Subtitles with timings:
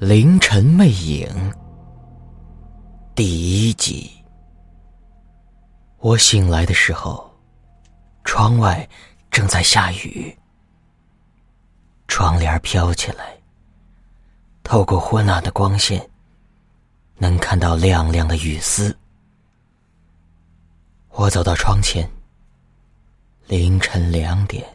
[0.00, 1.28] 凌晨魅影
[3.14, 4.10] 第一集。
[5.98, 7.30] 我醒来的时候，
[8.24, 8.88] 窗外
[9.30, 10.34] 正在下雨，
[12.08, 13.38] 窗帘飘起来，
[14.62, 16.08] 透过昏暗的光线，
[17.18, 18.96] 能看到亮亮的雨丝。
[21.10, 22.10] 我走到窗前，
[23.46, 24.66] 凌晨两点，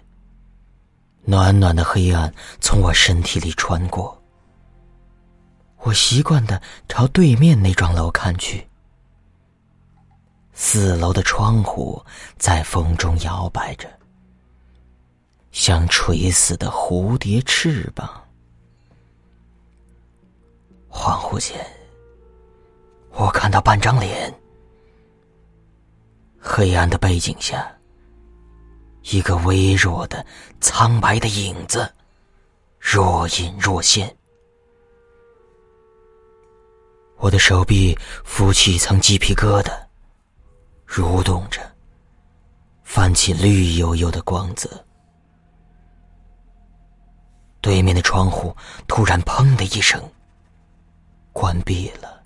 [1.23, 2.31] 暖暖的黑暗
[2.61, 4.21] 从我身体里穿过。
[5.85, 8.67] 我习惯的朝对面那幢楼看去，
[10.51, 12.03] 四楼的窗户
[12.39, 13.87] 在风中摇摆着，
[15.51, 18.09] 像垂死的蝴蝶翅膀。
[20.89, 21.55] 恍惚间，
[23.11, 24.33] 我看到半张脸，
[26.39, 27.71] 黑暗的背景下，
[29.03, 30.25] 一个微弱的
[30.59, 31.93] 苍白的影子，
[32.79, 34.11] 若隐若现。
[37.17, 39.71] 我的手臂浮起一层鸡皮疙瘩，
[40.87, 41.59] 蠕动着，
[42.83, 44.69] 泛起绿油油的光泽。
[47.61, 48.55] 对面的窗户
[48.87, 49.99] 突然“砰”的一声
[51.33, 52.23] 关闭了。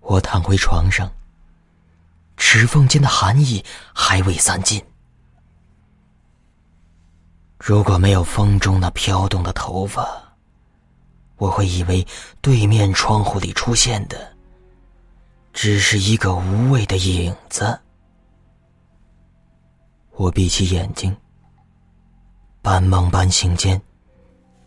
[0.00, 1.10] 我躺回床上，
[2.36, 4.84] 指缝间的寒意还未散尽。
[7.58, 10.21] 如果没有风中那飘动的头发，
[11.42, 12.06] 我会以为
[12.40, 14.32] 对面窗户里出现的
[15.52, 17.76] 只是一个无谓的影子。
[20.12, 21.16] 我闭起眼睛，
[22.62, 23.82] 半梦半醒间，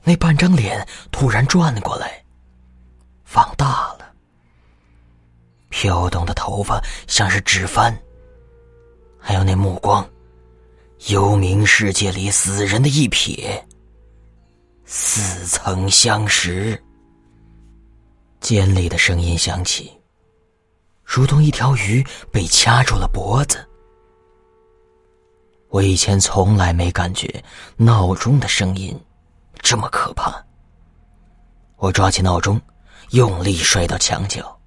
[0.04, 2.22] 那半张脸突然转过来，
[3.24, 4.14] 放大了，
[5.70, 7.98] 飘动的头发像是纸帆，
[9.18, 10.06] 还有那目光，
[11.08, 13.64] 幽冥世界里死人的一瞥。
[14.86, 16.82] 似曾相识，
[18.40, 19.92] 尖利的声音响起，
[21.04, 23.68] 如同一条鱼被掐住了脖子。
[25.70, 27.44] 我以前从来没感觉
[27.76, 28.98] 闹钟的声音
[29.60, 30.34] 这么可怕。
[31.78, 32.62] 我抓起闹钟，
[33.10, 34.58] 用力摔到墙角。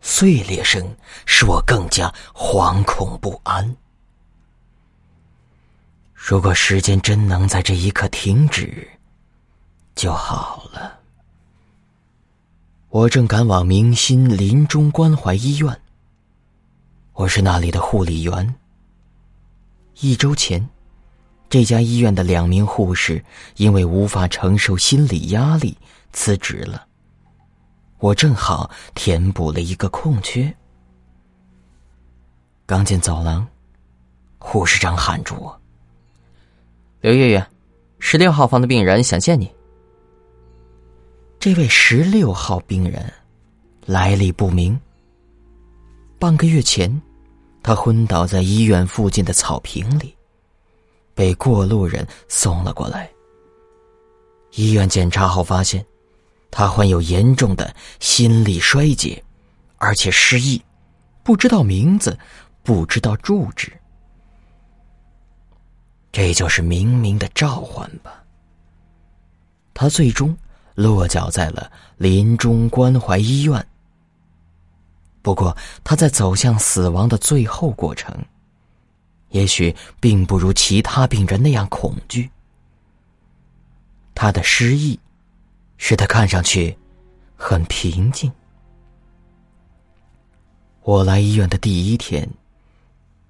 [0.00, 0.96] 碎裂声
[1.26, 3.76] 使我更加惶恐不安。
[6.14, 8.88] 如果时间真能在这一刻停止，
[9.94, 10.98] 就好了。
[12.88, 15.80] 我正赶往明心临终关怀医院。
[17.14, 18.54] 我是那里的护理员。
[20.00, 20.68] 一周前，
[21.48, 23.24] 这家医院的两名护士
[23.56, 25.76] 因为无法承受心理压力
[26.12, 26.86] 辞职了。
[27.98, 30.52] 我正好填补了一个空缺。
[32.66, 33.46] 刚进走廊，
[34.38, 35.60] 护士长喊住我。
[37.00, 37.46] 刘月月，
[37.98, 39.52] 十六号房的病人想见你。
[41.42, 43.12] 这位十六号病人
[43.84, 44.80] 来历不明。
[46.16, 47.02] 半个月前，
[47.64, 50.16] 他昏倒在医院附近的草坪里，
[51.16, 53.10] 被过路人送了过来。
[54.52, 55.84] 医院检查后发现，
[56.48, 59.20] 他患有严重的心力衰竭，
[59.78, 60.62] 而且失忆，
[61.24, 62.16] 不知道名字，
[62.62, 63.72] 不知道住址。
[66.12, 68.22] 这就是冥冥的召唤吧。
[69.74, 70.36] 他最终
[70.74, 73.66] 落脚在了临终关怀医院。
[75.22, 78.12] 不过，他在走向死亡的最后过程，
[79.28, 82.30] 也许并不如其他病人那样恐惧。
[84.14, 84.98] 他的失忆，
[85.78, 86.76] 使他看上去
[87.36, 88.30] 很平静。
[90.82, 92.28] 我来医院的第一天，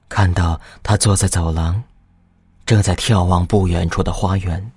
[0.09, 1.83] 看到他坐在走廊。
[2.65, 4.73] 正在眺望不远处的花园，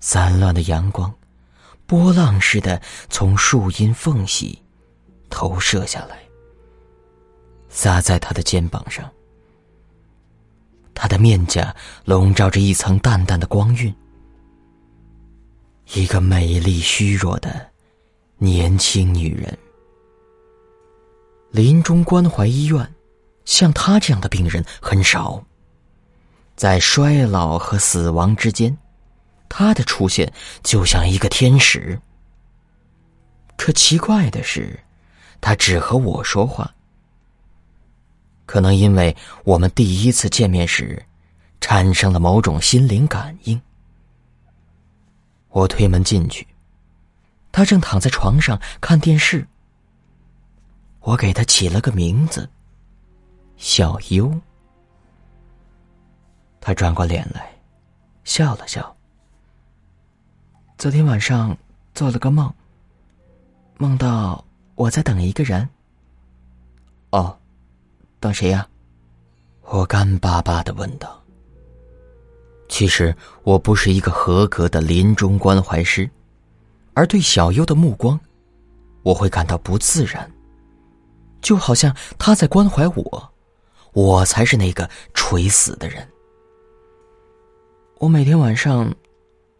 [0.00, 1.12] 散乱的阳光，
[1.86, 4.62] 波浪似的从树荫缝隙
[5.28, 6.18] 投射下来，
[7.68, 9.10] 洒在他的肩膀上。
[10.94, 13.94] 他的面颊笼罩着一层淡淡的光晕，
[15.94, 17.70] 一个美丽虚弱的
[18.36, 19.56] 年轻女人。
[21.50, 22.94] 临终关怀医院，
[23.44, 25.42] 像他这样的病人很少。
[26.56, 28.76] 在衰老和死亡之间，
[29.48, 32.00] 他的出现就像一个天使。
[33.56, 34.78] 可奇怪的是，
[35.40, 36.74] 他只和我说话。
[38.46, 39.14] 可能因为
[39.44, 41.04] 我们第一次见面时，
[41.60, 43.60] 产生了某种心灵感应。
[45.48, 46.46] 我推门进去，
[47.50, 49.46] 他正躺在床上看电视。
[51.00, 52.48] 我给他起了个名字，
[53.56, 54.32] 小优。
[56.60, 57.50] 他转过脸来，
[58.24, 58.94] 笑了笑。
[60.78, 61.58] 昨天晚上
[61.92, 62.54] 做了个梦，
[63.78, 64.44] 梦到
[64.76, 65.68] 我在等一个人。
[67.10, 67.36] 哦，
[68.20, 68.64] 等谁呀？
[69.62, 71.20] 我干巴巴的问道。
[72.68, 76.08] 其实我不是一个合格的临终关怀师，
[76.94, 78.18] 而对小优的目光，
[79.02, 80.30] 我会感到不自然，
[81.42, 83.32] 就好像他在关怀我，
[83.94, 86.08] 我才是那个垂死的人。
[87.98, 88.94] 我每天晚上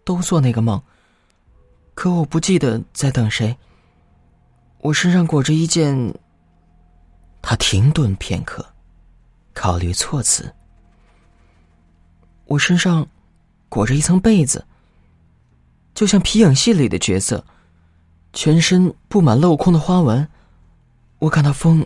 [0.05, 0.81] 都做那个梦，
[1.99, 3.57] 可我不记得在等谁。
[4.79, 6.15] 我身上裹着一件。
[7.43, 8.65] 他停顿片刻，
[9.53, 10.55] 考虑措辞。
[12.45, 13.05] 我身上
[13.69, 14.65] 裹着一层被子，
[15.93, 17.45] 就像皮影戏里的角色，
[18.33, 20.29] 全身布满镂空的花纹。
[21.19, 21.85] 我感到风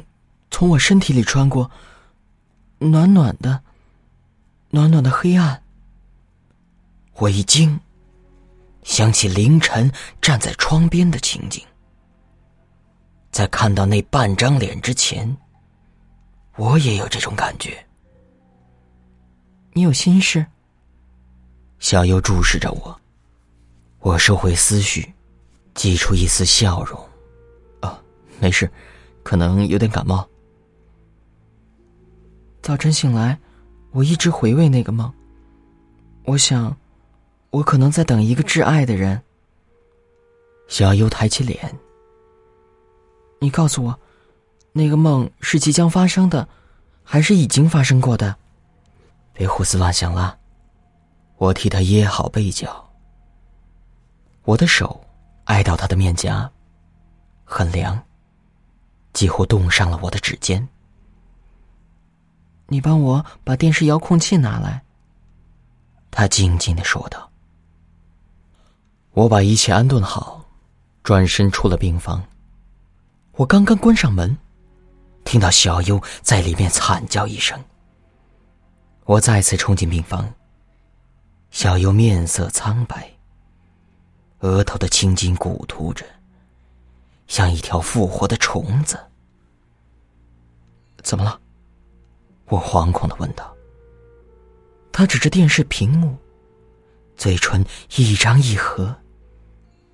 [0.51, 1.71] 从我身体里穿过，
[2.79, 3.63] 暖暖的，
[4.69, 5.63] 暖暖的黑暗。
[7.15, 7.81] 我一惊，
[8.83, 9.91] 想起凌晨
[10.21, 11.65] 站在窗边的情景。
[13.31, 15.37] 在看到那半张脸之前，
[16.57, 17.85] 我也有这种感觉。
[19.73, 20.45] 你有心事？
[21.79, 23.01] 小优注视着我，
[24.01, 25.13] 我收回思绪，
[25.75, 27.01] 挤出一丝笑容。
[27.81, 27.99] 啊，
[28.39, 28.71] 没事，
[29.23, 30.29] 可能有点感冒。
[32.61, 33.39] 早晨醒来，
[33.93, 35.11] 我一直回味那个梦。
[36.25, 36.77] 我想，
[37.53, 39.23] 我可能在等一个挚爱的人。
[40.69, 41.79] 小优抬起脸。
[43.39, 44.01] 你告诉我，
[44.73, 46.49] 那个梦是即将发生的，
[47.05, 48.35] 还是已经发生过的？
[49.35, 50.39] 别胡思乱想了。
[51.37, 52.91] 我替他掖好被角。
[54.45, 55.05] 我的手
[55.45, 56.51] 挨到他的面颊，
[57.45, 58.03] 很凉，
[59.13, 60.67] 几乎冻上了我的指尖。
[62.69, 64.83] 你帮我把电视遥控器拿来。
[66.11, 67.29] 他静静的说道。
[69.15, 70.43] 我把一切安顿好，
[71.03, 72.25] 转身出了病房。
[73.33, 74.39] 我刚刚关上门，
[75.23, 77.63] 听到小优在里面惨叫一声。
[79.05, 80.33] 我再次冲进病房，
[81.51, 83.13] 小优面色苍白，
[84.39, 86.07] 额头的青筋鼓突着，
[87.27, 88.99] 像一条复活的虫子。
[91.03, 91.39] 怎么了？
[92.47, 93.55] 我惶恐的问道。
[94.91, 96.17] 他指着电视屏幕，
[97.15, 97.63] 嘴唇
[97.97, 98.95] 一张一合，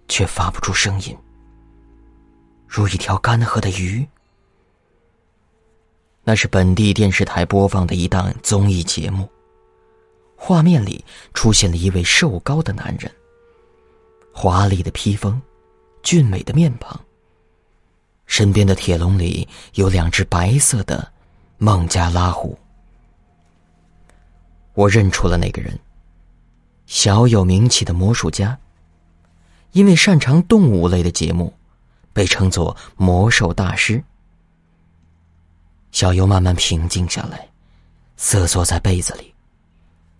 [0.08, 1.16] 却发不出声音。
[2.66, 4.06] 如一条干涸的鱼。
[6.24, 9.28] 那是本地电视台播放的一档综艺节目。
[10.36, 13.10] 画面里出现了一位瘦高的男人，
[14.32, 15.40] 华丽的披风，
[16.02, 17.00] 俊美的面庞。
[18.26, 21.10] 身边的铁笼里有两只白色的
[21.56, 22.56] 孟加拉虎。
[24.74, 25.76] 我认出了那个人，
[26.86, 28.56] 小有名气的魔术家。
[29.78, 31.54] 因为擅长动物类的节目。
[32.10, 34.02] 被称作魔兽大师。
[35.92, 37.48] 小优慢慢平静下来，
[38.16, 39.32] 瑟缩在被子里，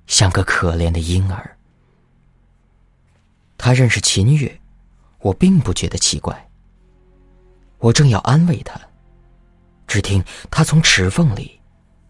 [0.06, 1.58] 像个可怜的婴儿。
[3.56, 4.60] 他认识秦月，
[5.18, 6.48] 我并不觉得奇怪。
[7.78, 8.80] 我正要安慰他，
[9.88, 11.58] 只听他从齿缝里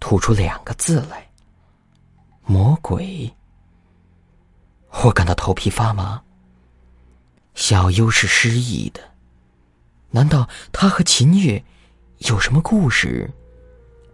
[0.01, 1.27] 吐出两个字来
[2.45, 3.35] ：“魔鬼。”
[5.03, 6.23] 我感到头皮发麻。
[7.59, 9.01] 小优是失忆的。
[10.11, 11.63] 难道他和秦月
[12.19, 13.29] 有什么故事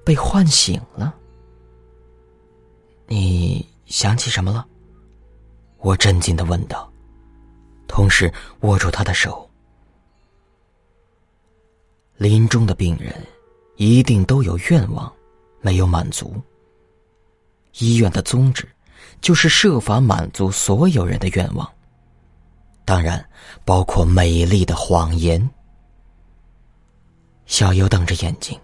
[0.02, 1.14] 被唤醒了？
[3.06, 4.66] 你想起什么了？
[5.76, 6.90] 我震惊的问道，
[7.86, 9.48] 同时握住他的手。
[12.16, 13.14] 临终的病人
[13.76, 15.12] 一定都有愿望
[15.60, 16.34] 没有满足。
[17.78, 18.66] 医院的宗旨
[19.20, 21.70] 就是设法满足所有人的愿望，
[22.84, 23.28] 当然
[23.64, 25.50] 包括美丽的谎言。
[27.46, 28.58] 小优瞪着眼睛，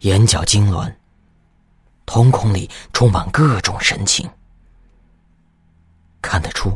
[0.00, 0.94] 眼角痉挛，
[2.04, 4.28] 瞳孔里充满各种神情。
[6.22, 6.72] 看得出，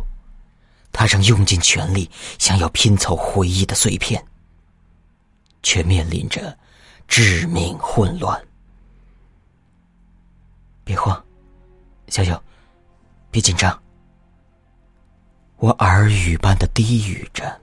[0.93, 2.09] 他正用尽全力
[2.39, 4.25] 想要拼凑回忆的碎片，
[5.63, 6.57] 却面临着
[7.09, 8.41] 致命混乱。
[10.85, 11.25] 别慌，
[12.09, 12.43] 小优，
[13.31, 13.81] 别紧张。
[15.61, 17.60] 我耳语般的低语着。